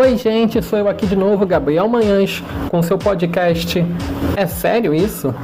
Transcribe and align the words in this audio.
Oi, 0.00 0.16
gente, 0.16 0.62
sou 0.62 0.78
eu 0.78 0.88
aqui 0.88 1.08
de 1.08 1.16
novo, 1.16 1.44
Gabriel 1.44 1.88
Manhães, 1.88 2.40
com 2.70 2.80
seu 2.84 2.96
podcast 2.96 3.84
É 4.36 4.46
Sério 4.46 4.94
Isso? 4.94 5.34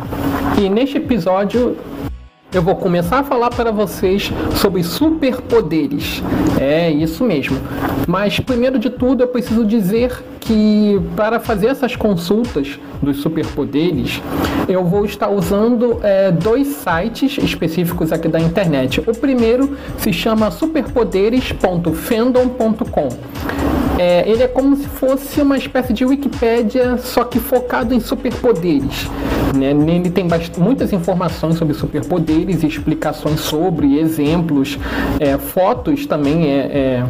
E 0.57 0.69
neste 0.69 0.97
episódio 0.97 1.77
eu 2.53 2.63
vou 2.63 2.77
começar 2.77 3.19
a 3.19 3.25
falar 3.25 3.51
para 3.51 3.73
vocês 3.73 4.31
sobre 4.55 4.85
superpoderes. 4.85 6.23
É 6.61 6.89
isso 6.89 7.25
mesmo. 7.25 7.59
Mas 8.07 8.39
primeiro 8.39 8.79
de 8.79 8.91
tudo, 8.91 9.25
eu 9.25 9.29
preciso 9.29 9.67
dizer 9.67 10.23
que 10.39 11.03
para 11.17 11.41
fazer 11.41 11.67
essas 11.67 11.97
consultas 11.97 12.79
dos 13.03 13.23
superpoderes, 13.23 14.23
eu 14.69 14.85
vou 14.85 15.05
estar 15.05 15.31
usando 15.31 15.99
é, 16.01 16.31
dois 16.31 16.69
sites 16.69 17.39
específicos 17.39 18.13
aqui 18.13 18.29
da 18.29 18.39
internet. 18.39 19.01
O 19.01 19.17
primeiro 19.17 19.77
se 19.99 20.13
chama 20.13 20.49
superpoderes.fandom.com. 20.53 23.09
É, 23.99 24.29
ele 24.29 24.43
é 24.43 24.49
como 24.49 24.77
se 24.77 24.89
fosse 24.89 25.41
uma 25.41 25.57
espécie 25.57 25.93
de 25.93 26.05
Wikipédia, 26.05 26.99
só 26.99 27.25
que 27.25 27.39
focado 27.39 27.95
em 27.95 28.01
superpoderes. 28.01 29.09
Né? 29.55 29.73
Nele 29.73 30.11
tem 30.11 30.27
muitas 30.59 30.93
informações 30.93 31.57
sobre 31.57 31.75
superpoderes, 31.75 32.65
explicações 32.65 33.41
sobre, 33.41 33.99
exemplos, 33.99 34.79
é, 35.21 35.39
fotos 35.39 36.07
também 36.07 36.47
é, 36.51 36.59
é 36.59 37.05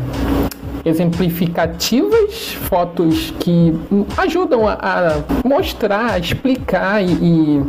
exemplificativas, 0.84 2.52
fotos 2.68 3.32
que 3.40 3.74
ajudam 4.18 4.68
a, 4.68 4.74
a 4.74 5.48
mostrar, 5.48 6.12
a 6.12 6.18
explicar 6.18 7.02
e, 7.02 7.12
e 7.12 7.62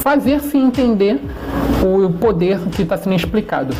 fazer-se 0.00 0.58
entender 0.58 1.18
o 1.82 2.10
poder 2.10 2.60
que 2.70 2.82
está 2.82 2.98
sendo 2.98 3.16
explicado. 3.16 3.74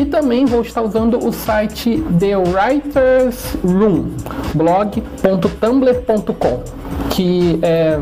E 0.00 0.04
também 0.04 0.46
vou 0.46 0.62
estar 0.62 0.82
usando 0.82 1.18
o 1.18 1.32
site 1.32 2.00
The 2.20 2.36
Writers 2.36 3.56
Room, 3.64 4.10
blog.tumblr.com, 4.54 6.62
que 7.10 7.58
é 7.62 7.98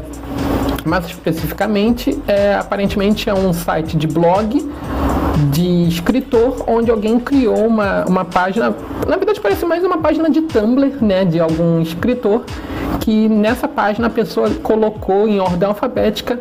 mais 0.85 1.07
especificamente, 1.07 2.17
é, 2.29 2.55
aparentemente 2.55 3.29
é 3.29 3.35
um 3.35 3.53
site 3.53 3.97
de 3.97 4.07
blog 4.07 4.65
de 5.51 5.89
escritor, 5.89 6.65
onde 6.67 6.91
alguém 6.91 7.19
criou 7.19 7.67
uma, 7.67 8.05
uma 8.05 8.25
página, 8.25 8.75
na 9.07 9.17
verdade 9.17 9.41
parece 9.41 9.67
mais 9.67 9.85
uma 9.85 9.99
página 9.99 10.31
de 10.31 10.43
Tumblr, 10.43 11.03
né, 11.03 11.25
de 11.25 11.41
algum 11.41 11.81
escritor, 11.81 12.45
que 13.01 13.29
nessa 13.29 13.69
página 13.69 14.07
a 14.07 14.11
pessoa 14.11 14.51
colocou 14.63 15.29
em 15.29 15.39
ordem 15.39 15.69
alfabética 15.69 16.41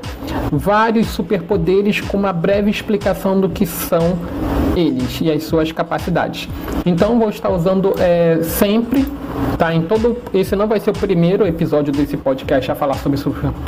vários 0.52 1.08
superpoderes 1.08 2.00
com 2.00 2.18
uma 2.18 2.32
breve 2.32 2.70
explicação 2.70 3.40
do 3.40 3.50
que 3.50 3.66
são 3.66 4.18
eles 4.76 5.20
e 5.22 5.32
as 5.32 5.44
suas 5.44 5.72
capacidades. 5.72 6.50
Então 6.86 7.18
vou 7.20 7.30
estar 7.30 7.50
usando 7.50 7.94
é, 8.00 8.40
sempre, 8.44 9.06
tá? 9.58 9.74
Em 9.74 9.84
todo 9.84 10.18
esse 10.34 10.56
não 10.56 10.68
vai 10.68 10.80
ser 10.80 10.90
o 10.90 10.94
primeiro 10.94 11.46
episódio 11.48 11.92
desse 11.94 12.18
podcast 12.18 12.72
a 12.72 12.76
falar 12.76 12.96
sobre 12.96 13.20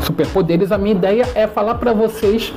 superpoderes. 0.04 0.72
A 0.72 0.78
minha 0.78 0.96
ideia 0.96 1.28
é 1.34 1.48
falar 1.48 1.76
para 1.76 1.94
vocês 1.94 2.54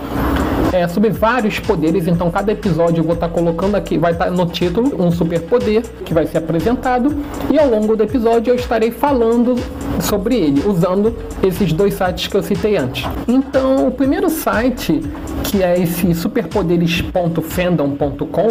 é, 0.73 0.87
sobre 0.89 1.11
vários 1.11 1.59
poderes. 1.59 2.06
Então, 2.06 2.31
cada 2.31 2.53
episódio 2.53 3.01
eu 3.01 3.05
vou 3.05 3.15
estar 3.15 3.28
colocando 3.28 3.75
aqui, 3.75 3.98
vai 3.98 4.12
estar 4.12 4.31
no 4.31 4.47
título 4.47 5.03
um 5.03 5.11
superpoder 5.11 5.83
que 6.05 6.15
vai 6.15 6.27
ser 6.27 6.39
apresentado 6.39 7.15
e 7.51 7.59
ao 7.59 7.69
longo 7.69 7.97
do 7.97 8.03
episódio 8.03 8.51
eu 8.51 8.55
estarei 8.55 8.91
falando 8.91 9.56
sobre 10.01 10.37
ele, 10.37 10.62
usando 10.67 11.15
esses 11.43 11.73
dois 11.73 11.95
sites 11.95 12.27
que 12.27 12.37
eu 12.37 12.43
citei 12.43 12.77
antes. 12.77 13.06
Então, 13.27 13.89
o 13.89 13.91
primeiro 13.91 14.31
site, 14.31 15.03
que 15.51 15.62
é 15.65 15.81
esse 15.81 16.15
superpoderes.fandom.com, 16.15 18.48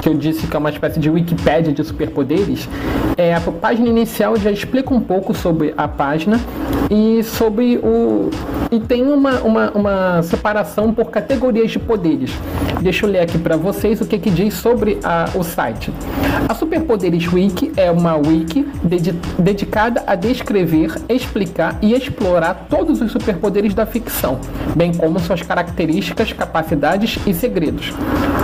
que 0.00 0.08
eu 0.08 0.14
disse 0.14 0.46
que 0.46 0.56
é 0.56 0.58
uma 0.58 0.70
espécie 0.70 0.98
de 0.98 1.10
Wikipédia 1.10 1.70
de 1.70 1.84
superpoderes, 1.84 2.66
é, 3.18 3.34
a 3.34 3.40
página 3.40 3.88
inicial 3.88 4.36
já 4.36 4.50
explica 4.50 4.94
um 4.94 5.00
pouco 5.00 5.34
sobre 5.34 5.74
a 5.76 5.86
página 5.86 6.40
e 6.90 7.22
sobre 7.22 7.76
o. 7.78 8.30
E 8.70 8.80
tem 8.80 9.02
uma, 9.02 9.40
uma, 9.40 9.70
uma 9.72 10.22
separação 10.22 10.94
por 10.94 11.10
categorias 11.10 11.72
de 11.72 11.78
poderes. 11.78 12.30
Deixa 12.80 13.04
eu 13.04 13.10
ler 13.10 13.20
aqui 13.20 13.36
para 13.36 13.56
vocês 13.56 14.00
o 14.00 14.06
que, 14.06 14.18
que 14.18 14.30
diz 14.30 14.54
sobre 14.54 14.98
a, 15.04 15.28
o 15.34 15.42
site. 15.42 15.92
A 16.48 16.54
Superpoderes 16.54 17.30
Wiki 17.30 17.72
é 17.76 17.90
uma 17.90 18.16
wiki 18.16 18.66
ded 18.82 19.14
dedicada 19.38 20.02
a 20.06 20.14
descrever, 20.14 20.94
explicar 21.08 21.78
e 21.82 21.92
explorar 21.92 22.66
todos 22.70 23.02
os 23.02 23.12
superpoderes 23.12 23.74
da 23.74 23.84
ficção, 23.84 24.40
bem 24.74 24.94
como 24.94 25.20
suas 25.20 25.42
características, 25.42 26.29
capacidades 26.32 27.18
e 27.26 27.34
segredos. 27.34 27.92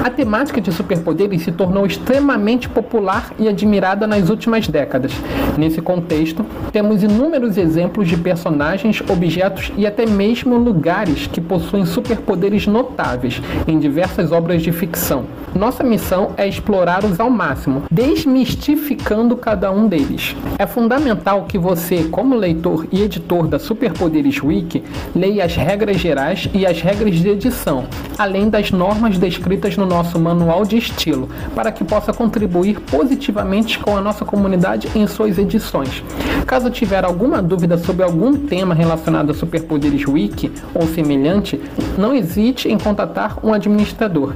A 0.05 0.11
temática 0.11 0.61
de 0.61 0.73
superpoderes 0.73 1.43
se 1.43 1.51
tornou 1.51 1.85
extremamente 1.85 2.69
popular 2.69 3.33
e 3.39 3.49
admirada 3.49 4.07
nas 4.07 4.31
últimas 4.31 4.69
décadas. 4.69 5.13
Nesse 5.59 5.83
contexto, 5.83 6.47
temos 6.73 7.03
inúmeros 7.03 7.57
exemplos 7.57 8.07
de 8.07 8.17
personagens, 8.17 9.03
objetos 9.09 9.73
e 9.77 9.87
até 9.87 10.07
mesmo 10.07 10.57
lugares 10.57 11.27
que 11.27 11.41
possuem 11.41 11.85
superpoderes 11.85 12.67
notáveis 12.67 13.43
em 13.67 13.79
diversas 13.79 14.31
obras 14.31 14.63
de 14.63 14.71
ficção. 14.71 15.25
Nossa 15.55 15.83
missão 15.83 16.33
é 16.37 16.47
explorá-los 16.47 17.19
ao 17.19 17.31
máximo, 17.31 17.85
desmistificando 17.91 19.37
cada 19.37 19.73
um 19.73 19.89
deles. 19.89 20.37
É 20.59 20.67
fundamental 20.67 21.45
que 21.45 21.59
você, 21.59 22.05
como 22.05 22.37
leitor 22.37 22.87
e 22.93 23.03
editor 23.03 23.47
da 23.47 23.59
Superpoderes 23.59 24.43
Wiki, 24.43 24.85
leia 25.15 25.45
as 25.45 25.57
regras 25.57 25.97
gerais 25.99 26.49
e 26.53 26.67
as 26.67 26.81
regras 26.81 27.17
de 27.17 27.29
edição, 27.29 27.76
além 28.19 28.49
das 28.49 28.71
normas 28.71 29.19
descritas 29.19 29.77
no 29.77 29.87
nosso 29.87 30.19
manual 30.19 30.65
de 30.65 30.77
estilo, 30.77 31.29
para 31.55 31.73
que 31.73 31.85
possa 31.85 32.13
contribuir 32.13 32.81
positivamente 32.81 33.79
com 33.79 33.97
a 33.97 34.01
nossa 34.01 34.25
comunidade 34.25 34.89
em 34.95 35.07
suas 35.07 35.39
edições. 35.39 36.03
Caso 36.47 36.71
tiver 36.71 37.05
alguma 37.05 37.43
dúvida 37.43 37.77
sobre 37.79 38.03
algum 38.03 38.35
tema 38.37 38.75
relacionado 38.75 39.31
a 39.31 39.35
Superpoderes 39.35 40.07
Wiki 40.07 40.53
ou 40.75 40.87
semelhante, 40.87 41.61
não 41.99 42.15
hesite 42.15 42.69
em 42.69 42.79
contatar 42.79 43.39
um 43.45 43.53
administrador. 43.53 44.33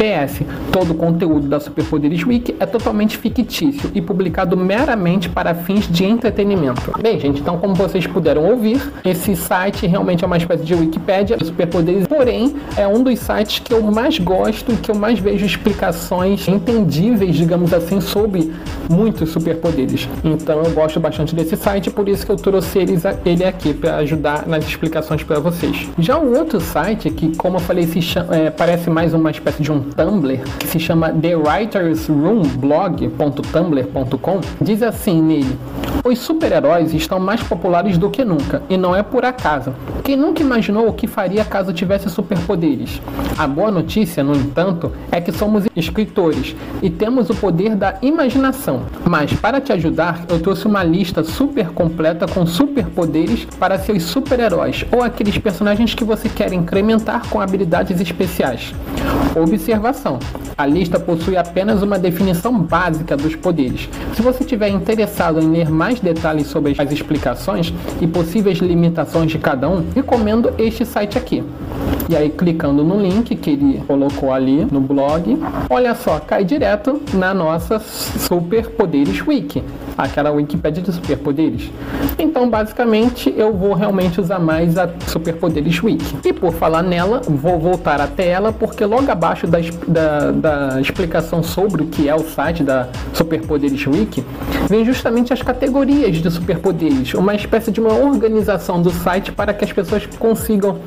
PS, 0.00 0.40
todo 0.72 0.92
o 0.92 0.94
conteúdo 0.94 1.46
da 1.46 1.60
Superpoderes 1.60 2.24
Wiki 2.24 2.56
é 2.58 2.64
totalmente 2.64 3.18
fictício 3.18 3.90
e 3.94 4.00
publicado 4.00 4.56
meramente 4.56 5.28
para 5.28 5.54
fins 5.54 5.86
de 5.86 6.06
entretenimento. 6.06 6.90
Bem, 7.02 7.20
gente, 7.20 7.42
então 7.42 7.58
como 7.58 7.74
vocês 7.74 8.06
puderam 8.06 8.46
ouvir, 8.50 8.80
esse 9.04 9.36
site 9.36 9.86
realmente 9.86 10.24
é 10.24 10.26
uma 10.26 10.38
espécie 10.38 10.64
de 10.64 10.74
Wikipédia 10.74 11.36
de 11.36 11.44
Superpoderes, 11.44 12.06
porém 12.06 12.56
é 12.78 12.88
um 12.88 13.02
dos 13.02 13.18
sites 13.18 13.58
que 13.58 13.74
eu 13.74 13.82
mais 13.82 14.18
gosto 14.18 14.72
e 14.72 14.76
que 14.76 14.90
eu 14.90 14.94
mais 14.94 15.18
vejo 15.18 15.44
explicações 15.44 16.48
entendíveis, 16.48 17.36
digamos 17.36 17.74
assim, 17.74 18.00
sobre 18.00 18.50
muitos 18.88 19.28
superpoderes. 19.30 20.08
Então 20.24 20.62
eu 20.62 20.70
gosto 20.70 20.98
bastante 20.98 21.34
desse 21.34 21.56
site, 21.58 21.90
por 21.90 22.08
isso 22.08 22.24
que 22.24 22.32
eu 22.32 22.36
trouxe 22.36 22.78
ele 23.26 23.44
aqui 23.44 23.74
para 23.74 23.96
ajudar 23.96 24.46
nas 24.46 24.64
explicações 24.64 25.22
para 25.22 25.38
vocês. 25.40 25.90
Já 25.98 26.16
o 26.16 26.38
outro 26.38 26.58
site, 26.58 27.10
que 27.10 27.36
como 27.36 27.56
eu 27.56 27.60
falei, 27.60 27.86
se 27.86 28.00
chama, 28.00 28.34
é, 28.34 28.48
parece 28.48 28.88
mais 28.88 29.12
uma 29.12 29.30
espécie 29.30 29.62
de 29.62 29.70
um 29.70 29.89
Tumblr, 29.94 30.40
que 30.58 30.66
se 30.66 30.78
chama 30.78 31.10
The 31.10 31.36
Writers 31.36 32.08
Room 32.08 32.42
blog.tumblr.com, 32.56 34.40
diz 34.60 34.82
assim 34.82 35.20
nele: 35.22 35.58
Os 36.04 36.18
super-heróis 36.18 36.94
estão 36.94 37.18
mais 37.18 37.42
populares 37.42 37.98
do 37.98 38.10
que 38.10 38.24
nunca, 38.24 38.62
e 38.68 38.76
não 38.76 38.94
é 38.94 39.02
por 39.02 39.24
acaso. 39.24 39.74
Quem 40.04 40.16
nunca 40.16 40.42
imaginou 40.42 40.88
o 40.88 40.92
que 40.92 41.06
faria 41.06 41.44
caso 41.44 41.72
tivesse 41.72 42.08
superpoderes? 42.08 43.00
A 43.38 43.46
boa 43.46 43.70
notícia, 43.70 44.22
no 44.22 44.34
entanto, 44.34 44.92
é 45.10 45.20
que 45.20 45.32
somos 45.32 45.64
escritores 45.74 46.54
e 46.82 46.90
temos 46.90 47.30
o 47.30 47.34
poder 47.34 47.74
da 47.74 47.96
imaginação. 48.02 48.82
Mas 49.04 49.32
para 49.32 49.60
te 49.60 49.72
ajudar, 49.72 50.24
eu 50.28 50.40
trouxe 50.40 50.66
uma 50.66 50.82
lista 50.82 51.22
super 51.24 51.68
completa 51.68 52.26
com 52.26 52.46
superpoderes 52.46 53.46
para 53.58 53.78
seus 53.78 54.02
super-heróis 54.02 54.84
ou 54.92 55.02
aqueles 55.02 55.38
personagens 55.38 55.94
que 55.94 56.04
você 56.04 56.28
quer 56.28 56.52
incrementar 56.52 57.28
com 57.28 57.40
habilidades 57.40 58.00
especiais. 58.00 58.74
Observação: 59.36 60.18
a 60.58 60.66
lista 60.66 60.98
possui 60.98 61.36
apenas 61.36 61.82
uma 61.82 61.98
definição 61.98 62.58
básica 62.60 63.16
dos 63.16 63.36
poderes. 63.36 63.88
Se 64.14 64.22
você 64.22 64.42
estiver 64.42 64.68
interessado 64.68 65.40
em 65.40 65.50
ler 65.50 65.70
mais 65.70 66.00
detalhes 66.00 66.48
sobre 66.48 66.74
as 66.76 66.90
explicações 66.90 67.72
e 68.00 68.06
possíveis 68.06 68.58
limitações 68.58 69.30
de 69.30 69.38
cada 69.38 69.68
um, 69.68 69.84
recomendo 69.94 70.52
este 70.58 70.84
site 70.84 71.16
aqui. 71.16 71.44
E 72.10 72.16
aí, 72.16 72.28
clicando 72.28 72.82
no 72.82 73.00
link 73.00 73.36
que 73.36 73.50
ele 73.50 73.80
colocou 73.86 74.32
ali 74.32 74.66
no 74.68 74.80
blog, 74.80 75.38
olha 75.70 75.94
só, 75.94 76.18
cai 76.18 76.44
direto 76.44 77.00
na 77.14 77.32
nossa 77.32 77.78
Superpoderes 77.78 79.24
Wiki, 79.24 79.62
aquela 79.96 80.32
Wikipedia 80.32 80.82
de 80.82 80.92
superpoderes. 80.92 81.70
Então, 82.18 82.50
basicamente, 82.50 83.32
eu 83.36 83.52
vou 83.52 83.74
realmente 83.74 84.20
usar 84.20 84.40
mais 84.40 84.76
a 84.76 84.90
Superpoderes 85.06 85.80
Wiki. 85.80 86.16
E 86.24 86.32
por 86.32 86.52
falar 86.52 86.82
nela, 86.82 87.20
vou 87.28 87.60
voltar 87.60 88.00
até 88.00 88.26
ela, 88.26 88.52
porque 88.52 88.84
logo 88.84 89.08
abaixo 89.08 89.46
da, 89.46 89.60
da, 89.86 90.30
da 90.32 90.80
explicação 90.80 91.44
sobre 91.44 91.84
o 91.84 91.86
que 91.86 92.08
é 92.08 92.14
o 92.16 92.24
site 92.24 92.64
da 92.64 92.88
Superpoderes 93.12 93.86
Wiki, 93.86 94.24
vem 94.68 94.84
justamente 94.84 95.32
as 95.32 95.42
categorias 95.42 96.16
de 96.16 96.28
superpoderes, 96.28 97.14
uma 97.14 97.36
espécie 97.36 97.70
de 97.70 97.78
uma 97.78 97.94
organização 97.94 98.82
do 98.82 98.90
site 98.90 99.30
para 99.30 99.54
que 99.54 99.64
as 99.64 99.72
pessoas 99.72 100.04
consigam 100.18 100.80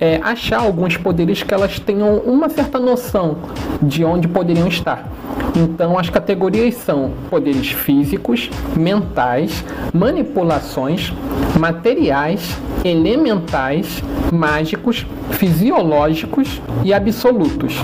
é, 0.00 0.20
achar 0.22 0.55
alguns 0.58 0.96
poderes 0.96 1.42
que 1.42 1.52
elas 1.52 1.78
tenham 1.78 2.18
uma 2.18 2.48
certa 2.48 2.78
noção 2.78 3.36
de 3.82 4.04
onde 4.04 4.28
poderiam 4.28 4.68
estar. 4.68 5.08
Então, 5.54 5.98
as 5.98 6.10
categorias 6.10 6.74
são 6.74 7.12
poderes 7.30 7.70
físicos, 7.70 8.50
mentais, 8.76 9.64
manipulações, 9.92 11.12
materiais, 11.58 12.56
elementais, 12.84 14.02
mágicos, 14.32 15.06
fisiológicos 15.30 16.60
e 16.84 16.92
absolutos. 16.92 17.74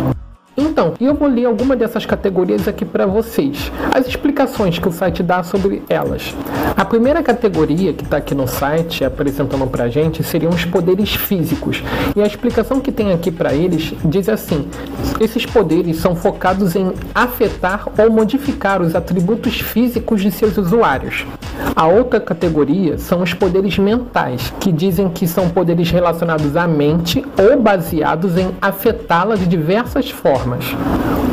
Então, 0.72 0.94
eu 0.98 1.12
vou 1.12 1.28
ler 1.28 1.44
alguma 1.44 1.76
dessas 1.76 2.06
categorias 2.06 2.66
aqui 2.66 2.82
para 2.82 3.04
vocês. 3.04 3.70
As 3.94 4.06
explicações 4.06 4.78
que 4.78 4.88
o 4.88 4.90
site 4.90 5.22
dá 5.22 5.42
sobre 5.42 5.82
elas. 5.86 6.34
A 6.74 6.82
primeira 6.82 7.22
categoria 7.22 7.92
que 7.92 8.02
está 8.02 8.16
aqui 8.16 8.34
no 8.34 8.48
site 8.48 9.04
apresentando 9.04 9.66
para 9.66 9.90
gente 9.90 10.24
seriam 10.24 10.50
os 10.50 10.64
poderes 10.64 11.14
físicos. 11.14 11.82
E 12.16 12.22
a 12.22 12.26
explicação 12.26 12.80
que 12.80 12.90
tem 12.90 13.12
aqui 13.12 13.30
para 13.30 13.52
eles 13.52 13.92
diz 14.02 14.30
assim: 14.30 14.66
esses 15.20 15.44
poderes 15.44 15.98
são 15.98 16.16
focados 16.16 16.74
em 16.74 16.90
afetar 17.14 17.88
ou 17.98 18.10
modificar 18.10 18.80
os 18.80 18.94
atributos 18.94 19.60
físicos 19.60 20.22
de 20.22 20.30
seus 20.30 20.56
usuários. 20.56 21.26
A 21.75 21.87
outra 21.87 22.20
categoria 22.20 22.99
são 22.99 23.22
os 23.22 23.32
poderes 23.32 23.78
mentais, 23.78 24.52
que 24.60 24.70
dizem 24.70 25.08
que 25.08 25.26
são 25.26 25.49
poderes 25.49 25.90
relacionados 25.90 26.56
à 26.56 26.66
mente 26.66 27.25
ou 27.38 27.60
baseados 27.60 28.37
em 28.37 28.50
afetá-la 28.60 29.37
de 29.37 29.46
diversas 29.46 30.10
formas. 30.10 30.64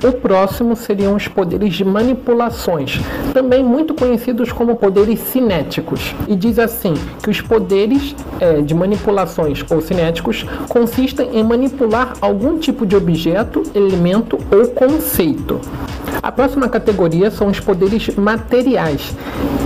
O 0.02 0.14
próximo 0.14 0.78
seriam 0.78 1.14
os 1.14 1.28
poderes 1.28 1.74
de 1.74 1.84
manipulações, 1.84 3.02
também 3.34 3.62
muito 3.62 3.94
conhecidos 3.94 4.50
como 4.50 4.78
poderes 4.78 5.20
cinéticos. 5.20 6.16
E 6.26 6.38
diz 6.38 6.58
assim 6.58 6.94
que 7.22 7.30
os 7.30 7.42
poderes 7.42 8.16
é, 8.40 8.62
de 8.62 8.74
manipulações 8.74 9.64
ou 9.70 9.82
cinéticos 9.82 10.46
consistem 10.70 11.38
em 11.38 11.44
manipular 11.44 12.14
algum 12.22 12.58
tipo 12.58 12.86
de 12.86 12.96
objeto, 12.96 13.62
elemento 13.76 14.38
ou 14.50 14.70
conceito. 14.70 15.60
Próxima 16.40 16.70
categoria 16.70 17.30
são 17.30 17.48
os 17.48 17.60
poderes 17.60 18.16
materiais, 18.16 19.14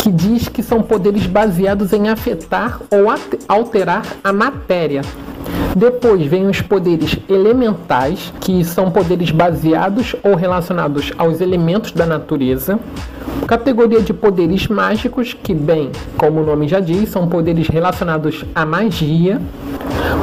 que 0.01 0.11
diz 0.11 0.49
que 0.49 0.63
são 0.63 0.81
poderes 0.81 1.27
baseados 1.27 1.93
em 1.93 2.09
afetar 2.09 2.81
ou 2.89 3.13
alterar 3.47 4.03
a 4.23 4.33
matéria. 4.33 5.03
Depois 5.75 6.24
vem 6.25 6.48
os 6.48 6.62
poderes 6.62 7.18
elementais, 7.28 8.31
que 8.40 8.63
são 8.63 8.92
poderes 8.92 9.31
baseados 9.31 10.16
ou 10.24 10.36
relacionados 10.36 11.12
aos 11.18 11.42
elementos 11.42 11.92
da 11.92 12.06
natureza. 12.06 12.80
Categoria 13.48 14.01
de 14.01 14.13
poderes 14.13 14.68
mágicos, 14.68 15.34
que, 15.34 15.54
bem, 15.54 15.92
como 16.18 16.42
o 16.42 16.45
nome 16.45 16.68
já 16.68 16.80
diz, 16.80 17.10
são 17.10 17.28
poderes 17.28 17.68
relacionados 17.68 18.45
à 18.54 18.66
magia. 18.66 19.42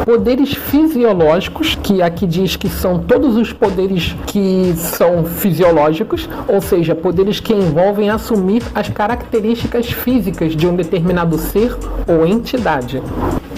Poderes 0.05 0.55
fisiológicos, 0.55 1.75
que 1.75 2.01
aqui 2.01 2.27
diz 2.27 2.57
que 2.57 2.69
são 2.69 2.99
todos 2.99 3.37
os 3.37 3.53
poderes 3.53 4.17
que 4.27 4.73
são 4.77 5.25
fisiológicos, 5.25 6.29
ou 6.49 6.61
seja, 6.61 6.95
poderes 6.95 7.41
que 7.41 7.53
envolvem 7.53 8.09
assumir 8.09 8.63
as 8.75 8.89
características 8.89 9.87
físicas 9.87 10.57
de 10.57 10.67
um 10.67 10.75
determinado 10.75 11.37
ser 11.39 11.77
ou 12.09 12.27
entidade. 12.27 13.03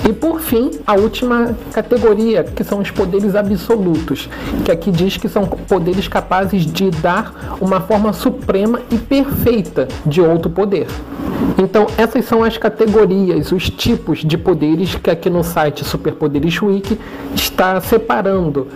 E 0.09 0.13
por 0.13 0.41
fim, 0.41 0.71
a 0.87 0.95
última 0.95 1.55
categoria, 1.73 2.43
que 2.43 2.65
são 2.65 2.81
os 2.81 2.91
poderes 2.91 3.37
absolutos, 3.37 4.29
que 4.65 4.71
aqui 4.73 4.91
diz 4.91 5.17
que 5.17 5.29
são 5.29 5.47
poderes 5.47 6.09
capazes 6.09 6.67
de 6.67 6.91
dar 6.91 7.57
uma 7.61 7.81
forma 7.81 8.13
suprema 8.13 8.81
e 8.91 8.99
perfeita 8.99 9.87
de 10.05 10.21
outro 10.21 10.51
poder. 10.51 10.89
Então, 11.57 11.87
essas 11.97 12.25
são 12.25 12.43
as 12.43 12.59
categorias, 12.59 13.53
os 13.53 13.71
tipos 13.71 14.21
de 14.21 14.37
poderes 14.37 14.95
que 14.97 15.11
aqui 15.11 15.31
no 15.31 15.45
site 15.45 15.85
Superpoderes 15.85 16.61
Wiki 16.61 16.99
está 17.35 17.81
separando 17.81 18.67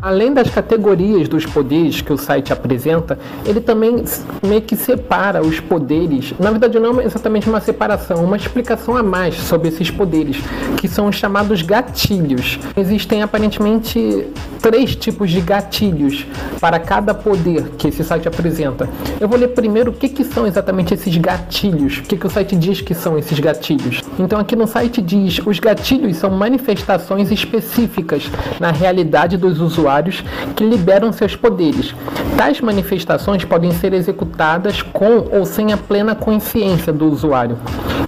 Além 0.00 0.32
das 0.32 0.48
categorias 0.48 1.28
dos 1.28 1.44
poderes 1.44 2.00
que 2.00 2.12
o 2.12 2.16
site 2.16 2.52
apresenta, 2.52 3.18
ele 3.44 3.60
também 3.60 4.04
meio 4.46 4.62
que 4.62 4.76
separa 4.76 5.42
os 5.42 5.58
poderes. 5.58 6.32
Na 6.38 6.52
verdade, 6.52 6.78
não 6.78 7.00
é 7.00 7.04
exatamente 7.04 7.48
uma 7.48 7.60
separação, 7.60 8.24
uma 8.24 8.36
explicação 8.36 8.96
a 8.96 9.02
mais 9.02 9.34
sobre 9.34 9.68
esses 9.68 9.90
poderes, 9.90 10.36
que 10.76 10.86
são 10.86 11.08
os 11.08 11.16
chamados 11.16 11.62
gatilhos. 11.62 12.60
Existem 12.76 13.22
aparentemente 13.22 14.28
três 14.62 14.94
tipos 14.94 15.30
de 15.30 15.40
gatilhos 15.40 16.26
para 16.60 16.78
cada 16.78 17.12
poder 17.12 17.70
que 17.76 17.88
esse 17.88 18.04
site 18.04 18.28
apresenta. 18.28 18.88
Eu 19.20 19.28
vou 19.28 19.38
ler 19.38 19.48
primeiro 19.48 19.90
o 19.90 19.94
que, 19.94 20.08
que 20.08 20.22
são 20.22 20.46
exatamente 20.46 20.94
esses 20.94 21.16
gatilhos, 21.16 21.98
o 21.98 22.02
que, 22.02 22.16
que 22.16 22.26
o 22.26 22.30
site 22.30 22.54
diz 22.54 22.80
que 22.80 22.94
são 22.94 23.18
esses 23.18 23.38
gatilhos. 23.40 24.02
Então, 24.16 24.38
aqui 24.38 24.54
no 24.54 24.66
site 24.66 25.02
diz: 25.02 25.40
os 25.44 25.58
gatilhos 25.58 26.16
são 26.16 26.30
manifestações 26.30 27.32
específicas 27.32 28.30
na 28.60 28.70
realidade 28.70 29.36
dos 29.36 29.60
usuários 29.60 29.87
usuários 29.88 30.22
que 30.54 30.64
liberam 30.64 31.12
seus 31.12 31.34
poderes. 31.34 31.94
Tais 32.36 32.60
manifestações 32.60 33.44
podem 33.44 33.72
ser 33.72 33.94
executadas 33.94 34.82
com 34.82 35.26
ou 35.32 35.44
sem 35.46 35.72
a 35.72 35.76
plena 35.76 36.14
consciência 36.14 36.92
do 36.92 37.10
usuário. 37.10 37.58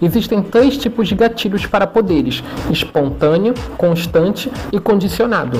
Existem 0.02 0.42
três 0.42 0.76
tipos 0.76 1.08
de 1.08 1.14
gatilhos 1.14 1.66
para 1.66 1.86
poderes: 1.86 2.44
espontâneo, 2.70 3.54
constante 3.76 4.52
e 4.70 4.78
condicionado. 4.78 5.58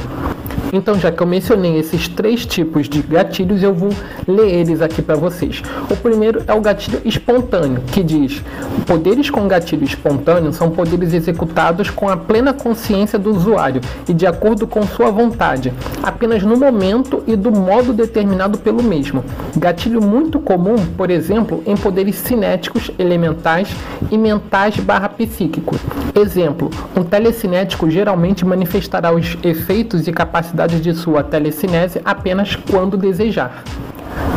Então, 0.72 0.98
já 0.98 1.10
que 1.10 1.20
eu 1.20 1.26
mencionei 1.26 1.78
esses 1.78 2.06
três 2.06 2.46
tipos 2.46 2.88
de 2.88 3.02
gatilhos, 3.02 3.62
eu 3.62 3.74
vou 3.74 3.90
ler 4.26 4.54
eles 4.54 4.80
aqui 4.80 5.02
para 5.02 5.16
vocês. 5.16 5.62
O 5.90 5.96
primeiro 5.96 6.42
é 6.46 6.54
o 6.54 6.60
gatilho 6.60 7.00
espontâneo, 7.04 7.82
que 7.92 8.02
diz: 8.02 8.42
poderes 8.86 9.28
com 9.30 9.48
gatilho 9.48 9.84
espontâneo 9.84 10.52
são 10.52 10.70
poderes 10.70 11.12
executados 11.12 11.90
com 11.90 12.08
a 12.08 12.16
plena 12.16 12.52
consciência 12.52 13.18
do 13.18 13.30
usuário 13.34 13.80
e 14.08 14.14
de 14.14 14.26
acordo 14.26 14.66
com 14.66 14.82
sua 14.86 15.10
vontade, 15.10 15.72
apenas 16.02 16.42
no 16.44 16.56
momento 16.56 17.24
e 17.26 17.34
do 17.34 17.50
modo 17.50 17.92
determinado 17.92 18.58
pelo 18.58 18.82
mesmo. 18.82 19.24
Gatilho 19.56 20.00
muito 20.00 20.38
comum, 20.38 20.76
por 20.96 21.10
exemplo, 21.10 21.62
em 21.66 21.76
poderes 21.76 22.14
cinéticos, 22.16 22.92
elementais 22.96 23.68
e 24.10 24.16
mentais 24.16 24.76
barra 24.76 25.08
psíquicos. 25.08 25.78
Exemplo: 26.14 26.70
um 26.96 27.02
telecinético 27.02 27.90
geralmente 27.90 28.44
manifestará 28.44 29.12
os 29.12 29.36
efeitos 29.42 30.06
e 30.06 30.12
capacidades 30.12 30.59
capacidade 30.60 30.80
de 30.80 30.94
sua 30.94 31.22
telecinese 31.22 32.00
apenas 32.04 32.54
quando 32.54 32.96
desejar. 32.96 33.62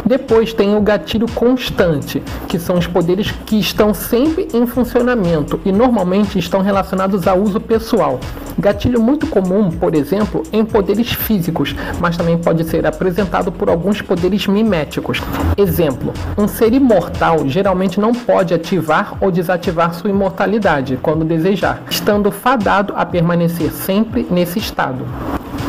Depois 0.06 0.54
tem 0.54 0.76
o 0.76 0.82
gatilho 0.82 1.28
constante, 1.32 2.22
que 2.48 2.60
são 2.60 2.78
os 2.78 2.86
poderes 2.86 3.32
que 3.46 3.60
estão 3.60 3.94
sempre 3.94 4.48
em 4.54 4.66
funcionamento 4.66 5.60
e 5.66 5.72
normalmente 5.72 6.38
estão 6.38 6.62
relacionados 6.62 7.28
a 7.28 7.34
uso 7.34 7.60
pessoal. 7.60 8.20
Gatilho 8.58 9.02
muito 9.02 9.26
comum, 9.28 9.72
por 9.72 9.96
exemplo, 9.96 10.44
em 10.52 10.64
poderes 10.64 11.12
físicos, 11.14 11.76
mas 12.00 12.16
também 12.16 12.38
pode 12.38 12.64
ser 12.66 12.86
apresentado 12.86 13.52
por 13.52 13.70
alguns 13.70 14.02
poderes 14.02 14.46
miméticos. 14.46 15.22
Exemplo: 15.58 16.14
um 16.38 16.48
ser 16.48 16.74
imortal 16.74 17.48
geralmente 17.48 18.00
não 18.00 18.12
pode 18.12 18.54
ativar 18.54 19.18
ou 19.20 19.32
desativar 19.32 19.94
sua 19.94 20.10
imortalidade 20.10 21.00
quando 21.02 21.26
desejar, 21.26 21.82
estando 21.90 22.32
fadado 22.32 22.94
a 22.96 23.06
permanecer 23.06 23.72
sempre 23.72 24.28
nesse 24.30 24.60
estado. 24.60 25.06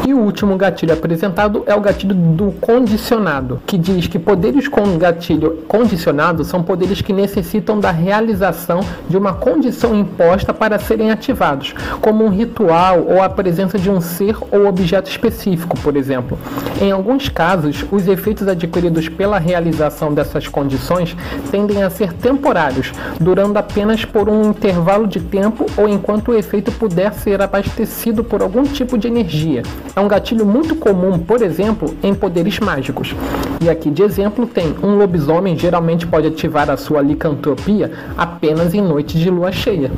E 0.07 0.13
o 0.13 0.19
último 0.19 0.55
gatilho 0.59 0.93
apresentado 0.93 1.63
é 1.65 1.75
o 1.75 1.81
gatilho 1.81 2.15
do 2.15 2.53
condicionado, 2.61 3.63
que 3.67 3.79
diz 3.79 4.07
que 4.07 4.19
poderes 4.19 4.69
com 4.69 4.99
gatilho 4.99 5.63
condicionado 5.67 6.45
são 6.45 6.63
poderes 6.63 7.01
que 7.01 7.11
necessitam 7.11 7.81
da 7.81 7.91
realização 7.91 8.81
de 9.09 9.17
uma 9.17 9.33
condição 9.33 9.95
imposta 9.95 10.53
para 10.53 10.79
serem 10.79 11.11
ativados, 11.11 11.75
como 12.03 12.23
um 12.23 12.29
ritual 12.29 13.03
ou 13.09 13.23
a 13.23 13.31
presença 13.31 13.79
de 13.79 13.89
um 13.89 13.99
ser 13.99 14.37
ou 14.51 14.67
objeto 14.67 15.09
específico, 15.09 15.75
por 15.81 15.97
exemplo. 15.97 16.39
Em 16.83 16.93
alguns 16.93 17.31
casos, 17.31 17.83
os 17.91 18.07
efeitos 18.07 18.47
adquiridos 18.47 19.09
pela 19.09 19.39
realização 19.39 20.13
dessas 20.13 20.47
condições 20.47 21.17
tendem 21.51 21.83
a 21.83 21.89
ser 21.89 22.13
temporários, 22.13 22.93
durando 23.19 23.57
apenas 23.57 24.05
por 24.05 24.29
um 24.29 24.51
intervalo 24.51 25.07
de 25.07 25.21
tempo 25.21 25.65
ou 25.79 25.89
enquanto 25.89 26.31
o 26.31 26.35
efeito 26.35 26.71
puder 26.73 27.15
ser 27.15 27.41
abastecido 27.41 28.23
por 28.23 28.43
algum 28.43 28.65
tipo 28.65 28.99
de 28.99 29.09
energia 29.09 29.63
é 29.97 30.01
um 30.01 30.09
gatilho 30.09 30.45
muito 30.45 30.75
comum, 30.75 31.19
por 31.19 31.41
exemplo, 31.43 31.95
em 32.03 32.15
poderes 32.15 32.59
mágicos. 32.59 33.15
E 33.61 33.69
aqui 33.69 33.91
de 33.91 34.03
exemplo 34.03 34.47
tem 34.47 34.75
um 34.83 34.97
lobisomem 34.97 35.57
geralmente 35.57 36.07
pode 36.07 36.27
ativar 36.27 36.69
a 36.69 36.77
sua 36.77 37.01
licantropia 37.01 37.93
apenas 38.17 38.75
em 38.75 38.81
noites 38.81 39.21
de 39.21 39.31
lua 39.31 39.53
cheia. 39.53 39.91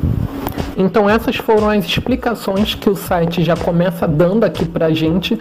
Então 0.77 1.09
essas 1.09 1.35
foram 1.37 1.69
as 1.69 1.83
explicações 1.85 2.75
que 2.75 2.89
o 2.89 2.95
site 2.95 3.43
já 3.43 3.55
começa 3.55 4.07
dando 4.07 4.43
aqui 4.43 4.63
pra 4.63 4.91
gente 4.91 5.37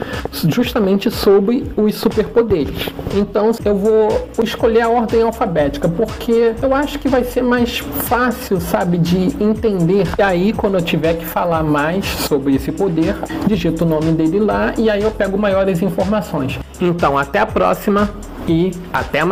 justamente 0.49 1.11
sobre 1.11 1.65
os 1.77 1.95
superpoderes. 1.97 2.89
Então 3.15 3.53
eu 3.65 3.77
vou 3.77 4.29
escolher 4.43 4.81
a 4.81 4.89
ordem 4.89 5.23
alfabética 5.23 5.89
porque 5.89 6.55
eu 6.63 6.75
acho 6.75 6.99
que 6.99 7.09
vai 7.09 7.23
ser 7.23 7.43
mais 7.43 7.79
fácil, 7.79 8.61
sabe, 8.61 8.97
de 8.97 9.43
entender. 9.43 10.07
E 10.19 10.23
aí 10.23 10.53
quando 10.53 10.75
eu 10.75 10.83
tiver 10.83 11.15
que 11.15 11.27
falar 11.27 11.63
mais 11.63 12.07
sobre 12.07 12.55
esse 12.55 12.73
poder, 12.73 13.15
digito 13.47 13.85
o 13.85 13.89
nome 13.89 14.13
dele 14.13 14.41
lá 14.41 14.73
e 14.79 14.89
aí 14.89 15.03
eu 15.03 15.11
pego 15.11 15.37
maiores 15.37 15.83
informações. 15.83 16.59
Então 16.81 17.19
até 17.19 17.41
a 17.41 17.47
próxima 17.47 18.09
e 18.49 18.71
até 18.93 19.23
mais. 19.23 19.25